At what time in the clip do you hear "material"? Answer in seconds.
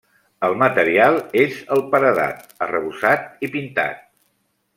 0.61-1.17